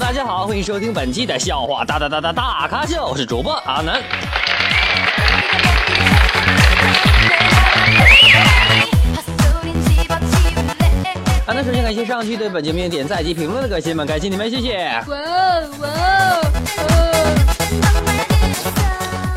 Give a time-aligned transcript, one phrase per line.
[0.00, 4.02] 大家好欢迎收听本期的笑话大大大大大咖秀，我是主播阿南。
[11.48, 14.84] 阿南首先感谢上期对本节目点赞及评论的各位们，感谢你们，谢谢。
[15.08, 16.92] 哇哦哇哦！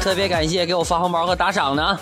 [0.02, 2.00] 特别感谢给我发红包和打赏的。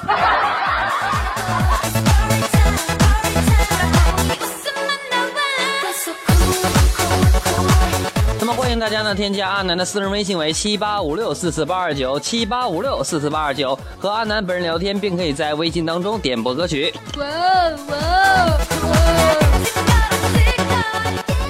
[8.57, 16.91] 欢迎大家呢添加阿南的私人微信为七八五六四四八二九七八五六四四八二九，和阿南本人聊天，并可以在微信当中点播歌曲。
[17.17, 17.97] 哇哦哇！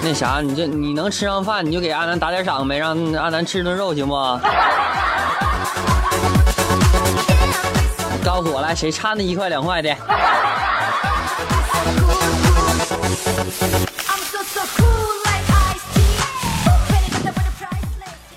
[0.10, 4.16] 那啥，你这你能吃上饭，你就给阿南打点赏呗，让阿南吃顿肉行不？
[8.26, 9.96] 告诉我来，谁差那一块两块的？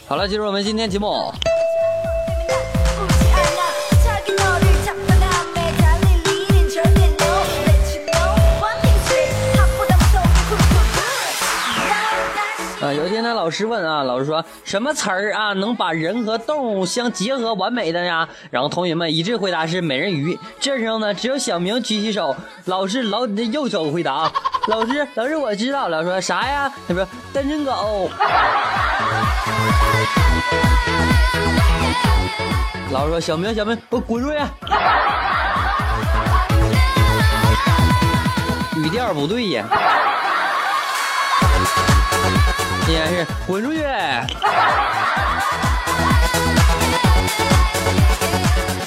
[0.06, 1.32] 好了，进入我们今天节目。
[13.52, 18.28] 师问啊，老师说什么词儿啊能把人和动物相结合完美的呀？
[18.50, 20.36] 然后同学们一致回答是美人鱼。
[20.58, 24.32] 这时候呢，只有小明举起手，老师老你的右手回答，
[24.68, 26.72] 老师老师我知道了，说啥呀？
[26.88, 28.10] 他说单身狗。
[32.90, 34.36] 老师说：“小明，小明，给我滚出去！”
[38.76, 39.64] 语调不对呀，
[42.92, 43.82] 应该是“滚出去”。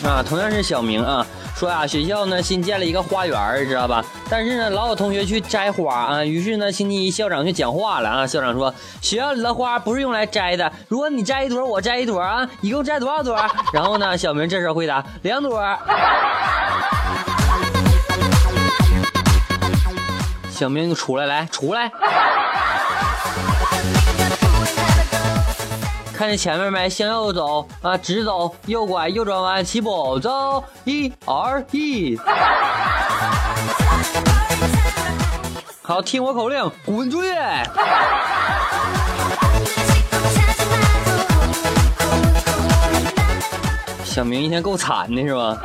[0.05, 1.25] 啊，同样是小明啊。
[1.55, 4.03] 说啊，学校呢新建了一个花园，知道吧？
[4.29, 6.23] 但是呢，老有同学去摘花啊。
[6.23, 8.27] 于是呢，星期一校长就讲话了啊。
[8.27, 8.71] 校长说，
[9.01, 10.69] 学校里的花不是用来摘的。
[10.89, 13.35] 如果你摘一朵，我摘一朵啊，一共摘多少朵？
[13.71, 15.59] 然后呢，小明这时候回答，两朵。
[20.51, 21.89] 小明就出来，来出来。
[26.15, 26.89] 看见前面没？
[26.89, 32.17] 向右走啊，直走，右拐，右转弯，起步，走，一、二、一。
[35.81, 37.27] 好，听我口令，滚出去！
[44.05, 45.57] 小明一天够惨的，是吧？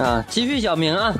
[0.00, 1.14] 啊，继续，小明啊。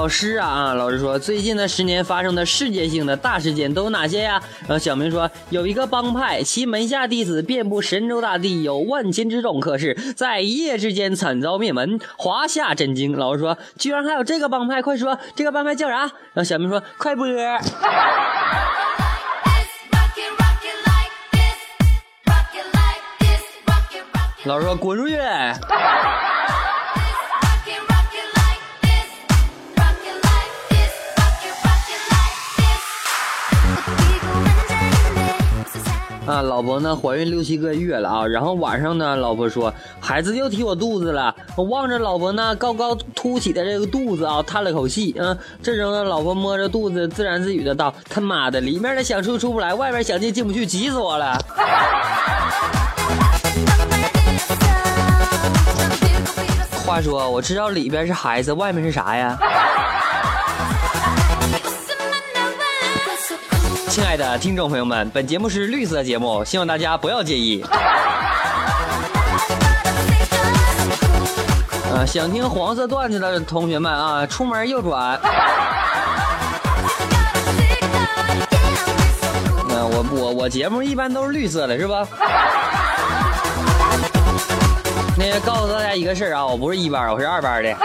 [0.00, 4.40] 老师啊，老师说最近的十年发生的世界性的大事件都有哪些呀？
[4.60, 13.14] 然后小明说有一个帮派，其门下弟子遍布神州大地，有万千之众，可是，在一夜之间惨遭灭门，华夏震惊。
[13.14, 15.98] 老师说居然还有这个帮派，快说这个帮派叫啥？
[15.98, 17.26] 然后小明说快播。
[24.44, 25.18] 老师说滚出去。
[36.30, 41.34] 啊，老婆呢怀孕六七个月了啊，然后晚上呢，老婆说孩子又踢我肚子了。
[41.56, 45.12] 我望着老婆呢高高凸起的这个肚子啊，叹了口气。
[45.18, 51.36] 嗯，这时候呢，老婆摸着肚子自言自语的道：“他妈的，里面的想出出不来，外面想进进不去，急死我了。”
[56.86, 59.36] 话说，我知道里边是孩子，外面是啥呀？
[64.00, 67.62] 亲爱的听众朋友们，本节目是绿色节目，希望大家不要介意。
[71.92, 75.20] 呃，想听黄色段子的同学们啊，出门右转。
[79.68, 82.08] 那我我我节目一般都是绿色的，是吧？
[85.14, 87.76] 那个告诉大家一个事儿啊，我不是一班，我是二班的。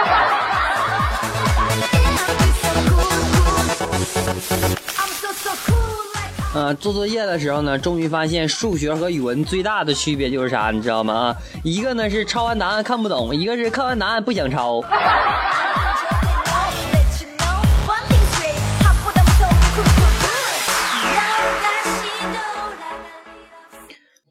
[6.56, 11.12] 啊，做作业的时候呢，终于发现数学和语文最大的区别就是啥，你知道吗？
[11.14, 14.82] 啊，一个呢是抄完答案看不懂，一个是看完答案不想抄。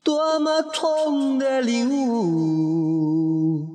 [0.03, 3.69] 多么痛的领悟，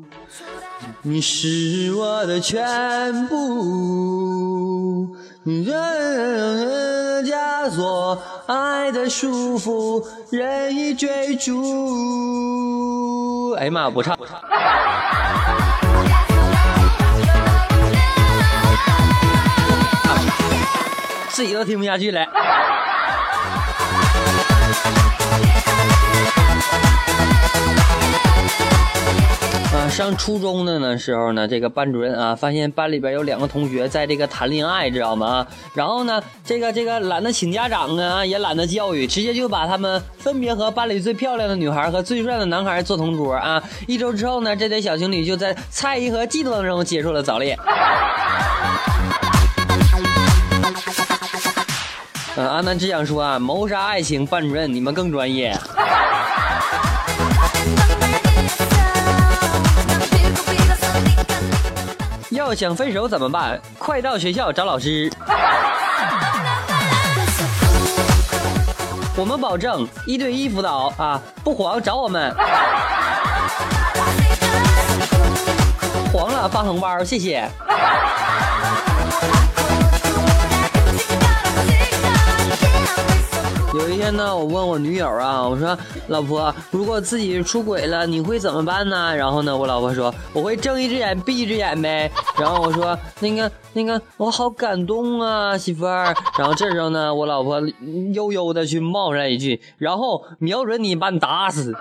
[1.02, 5.16] 你是我的全部。
[5.44, 5.64] 人
[7.24, 8.20] 家锁。
[8.50, 11.52] 爱的束缚，任意追逐。
[13.52, 14.18] 哎呀妈，不唱。
[21.28, 22.26] 自己都听不下去了。
[29.72, 35.46] 啊，上初中的呢时候呢，这个班主任啊，发现班里边有两个同学在这个谈恋爱，知道吗？
[35.74, 43.62] 然后呢，这个这个懒得请家长啊，也懒得教育，直接就把他们分别和班里最漂亮的女孩和最帅的男孩做同桌啊。
[43.86, 47.56] 一周之后呢，这对小情侣就在猜疑和嫉妒当中结束了早恋。
[52.34, 55.56] 呃，阿南只想说啊，谋杀爱情，班主任你们更专业。
[62.54, 63.60] 想分手怎么办？
[63.78, 65.10] 快到学校找老师。
[69.16, 72.34] 我们保证一对一辅导啊，不黄找我们。
[76.12, 77.48] 黄了发红包，谢谢。
[83.72, 85.78] 有一天呢，我问我女友啊，我说
[86.08, 89.14] 老婆，如果自己出轨了，你会怎么办呢？
[89.14, 92.10] 然后呢，我老婆说我会睁一只眼闭一只眼呗。
[92.36, 96.12] 然后我说那个那个，我好感动啊，媳妇儿。
[96.36, 97.60] 然后这时候呢，我老婆
[98.12, 101.72] 悠悠的去冒出来一句，然后瞄准你把你打死。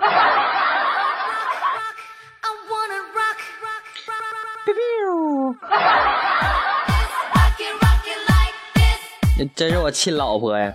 [9.56, 10.72] 真是我亲老婆呀！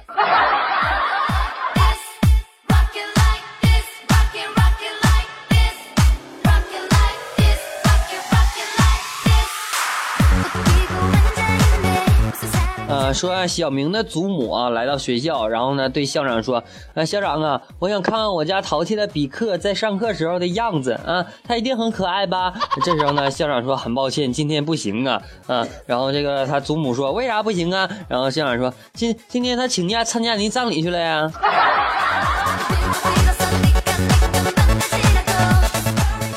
[13.15, 16.61] 说小明的祖母啊来到学校，然后呢对校长说
[16.93, 22.53] ：“呃，校长啊，我想看看我家淘气的比克在上课时候的样子啊，他一定很可爱吧？”
[22.83, 31.31] 这时候呢，校长说：“很抱歉，今天不行啊。”啊，然后这个他祖母说：“为啥不行啊？”然后校长说：“今今天他请假参加您葬礼去了呀。”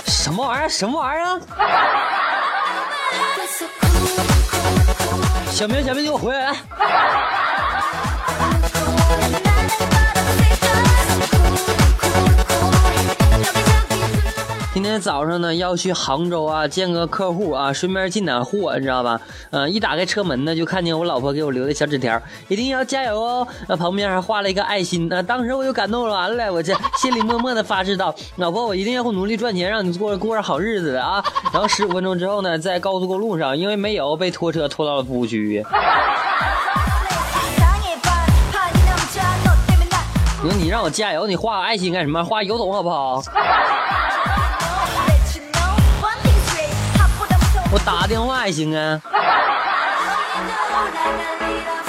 [0.07, 0.69] 什么玩意儿？
[0.69, 1.41] 什么玩意儿？
[5.59, 6.55] 小明，小明，你给我回来！
[14.79, 19.21] 今天早上呢，要去杭州啊，见个客户啊，顺便进点货，你知道吧？
[19.51, 23.49] 嗯，一打开车门呢，就看见我老婆给我留的小纸条，一定要加油哦。
[23.67, 31.21] 那旁边还画了一个爱心，那当时我就感动完了，我这心里默默的发誓道：老婆，我一定要努力赚钱，让你过过上好日子的啊。
[31.53, 35.61] 然后十五分钟之后呢，在高速公路上，因为没油，被拖车拖到了服务区。
[40.41, 42.23] 你说你让我加油，你画个爱心干什么？
[42.23, 43.21] 画油桶好不好？
[47.71, 49.01] 我打个电话也行啊。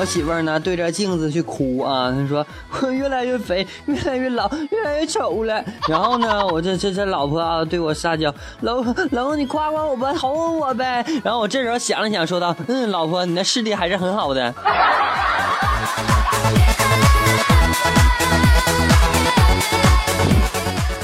[0.00, 2.46] 我媳妇儿呢，对着镜子去哭啊，她说
[2.80, 5.62] 我越来越肥， 越来越老，越来越丑了。
[5.86, 11.04] 然后呢，我这这这老婆啊，对我撒娇，老老公你夸夸我吧，哄哄我呗。
[11.22, 14.42] 然后我这时候想了想，说道，嗯，老婆，你的视力还是很好的。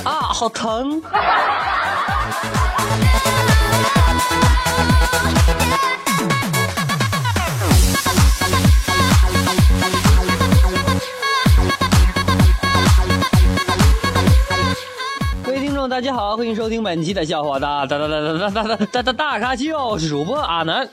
[0.04, 1.02] 啊，好疼。
[15.96, 20.86] 大家好，欢迎收听本期的笑话大大大大大大大大大大咖秀，我是主播阿南。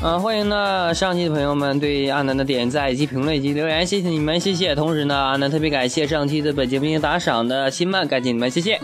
[0.00, 4.72] 啊，欢迎呢上期的朋友们对阿南的点赞以及评论以及留言，谢谢你们，谢谢。
[4.76, 8.78] 同时呢，阿南特别感谢上期的本节目打赏的新曼，感谢你们，谢谢。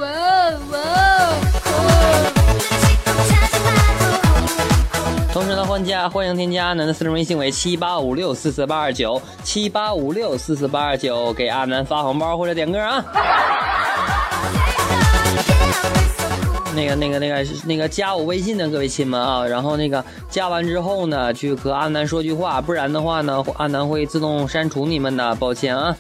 [5.63, 13.05] 欢加欢迎添加阿南的私人微信为七八五六四四八二九七八五六四四八二九，给阿南发红包或者点歌啊。
[16.75, 25.97] 那个那个那个那个加我微信的各位亲们啊，然后那个加完之后呢，去和阿南说句话，不然的话呢，阿南会自动删除你们的，抱歉啊。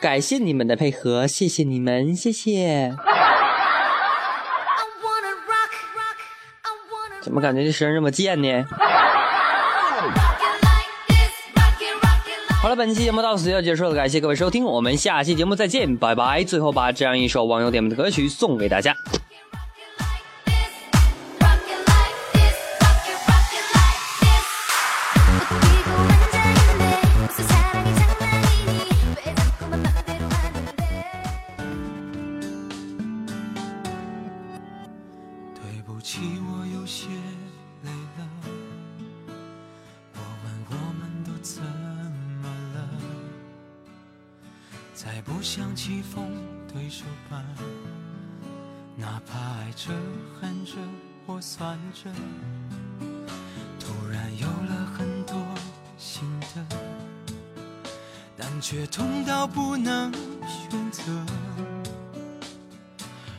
[0.00, 2.94] 感谢你们的配合，谢谢你们，谢谢。
[7.24, 8.64] 怎么感觉这声这么贱呢？
[12.60, 16.44] 好了，本期节目到此就要结束了，感谢各位收听，我们下期节目再见，拜拜。
[16.44, 18.94] 最后把这样一首网友点播的歌曲送给大家。
[45.24, 46.30] 不想棋逢
[46.72, 47.42] 对手吧，
[48.96, 49.90] 哪怕爱着、
[50.38, 50.72] 恨着
[51.26, 52.10] 或算着，
[53.80, 55.34] 突然有了很多
[55.96, 56.22] 心
[56.54, 56.76] 得，
[58.36, 60.12] 但却痛到不能
[60.46, 61.02] 选择。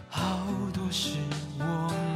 [0.10, 1.18] 好多事
[1.60, 2.15] 我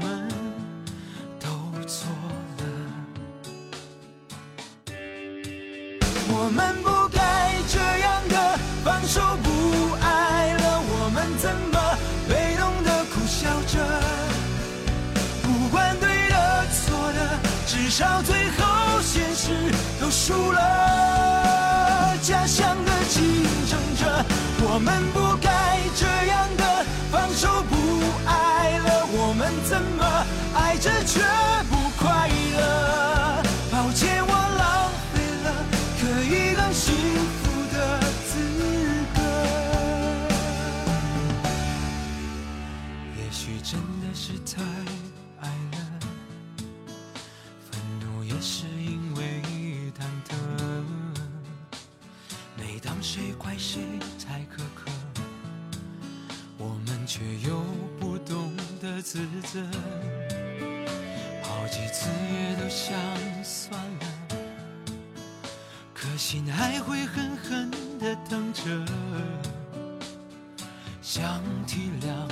[20.09, 22.17] 输了。
[22.21, 23.23] 假想的竞
[23.67, 24.25] 争者，
[24.61, 27.75] 我们不该这样的放手不
[28.27, 31.21] 爱了，我们怎么爱着却
[31.69, 33.43] 不快乐？
[33.71, 35.47] 抱歉，我浪费了
[35.99, 36.93] 可以更幸
[37.39, 37.41] 福
[37.73, 37.77] 的
[38.27, 38.31] 资
[39.15, 39.17] 格。
[43.17, 44.61] 也许真的是太
[45.41, 45.79] 爱了，
[47.71, 48.65] 愤怒也是
[59.11, 59.59] 自责。
[61.41, 62.95] 好几次也都想
[63.43, 64.05] 算了，
[65.95, 68.61] 可心还会狠狠的疼着。
[71.01, 72.29] 想体谅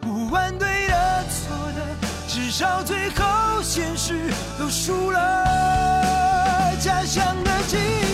[0.00, 1.78] 不管对的错的，
[2.28, 6.72] 至少最后现实都输了。
[6.78, 8.05] 家乡的记忆